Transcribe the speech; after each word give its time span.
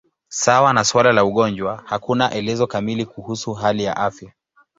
Sawa 0.29 0.73
na 0.73 0.83
suala 0.83 1.11
la 1.11 1.25
ugonjwa, 1.25 1.83
hakuna 1.85 2.31
elezo 2.31 2.67
kamili 2.67 3.05
kuhusu 3.05 3.53
hali 3.53 3.83
ya 3.83 3.97
afya. 3.97 4.31